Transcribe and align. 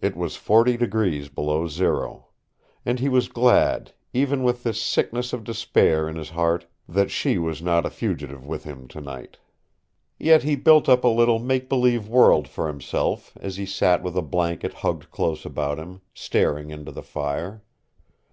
It 0.00 0.14
was 0.14 0.36
forty 0.36 0.76
degrees 0.76 1.28
below 1.28 1.66
zero. 1.66 2.28
And 2.84 3.00
he 3.00 3.08
was 3.08 3.26
glad, 3.26 3.92
even 4.12 4.44
with 4.44 4.62
this 4.62 4.80
sickness 4.80 5.32
of 5.32 5.42
despair 5.42 6.08
in 6.08 6.14
his 6.14 6.30
heart, 6.30 6.66
that 6.88 7.10
she 7.10 7.36
was 7.36 7.60
not 7.60 7.84
a 7.84 7.90
fugitive 7.90 8.46
with 8.46 8.62
him 8.62 8.86
tonight. 8.86 9.38
Yet 10.20 10.44
he 10.44 10.54
built 10.54 10.88
up 10.88 11.02
a 11.02 11.08
little 11.08 11.40
make 11.40 11.68
believe 11.68 12.06
world 12.06 12.46
for 12.46 12.68
himself 12.68 13.36
as 13.40 13.56
he 13.56 13.66
sat 13.66 14.04
with 14.04 14.16
a 14.16 14.22
blanket 14.22 14.72
hugged 14.72 15.10
close 15.10 15.44
about 15.44 15.78
him, 15.80 16.00
staring 16.14 16.70
into 16.70 16.92
the 16.92 17.02
fire. 17.02 17.64